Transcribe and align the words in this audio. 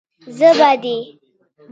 زه 0.37 0.49
به 0.57 0.71
دې. 0.83 0.95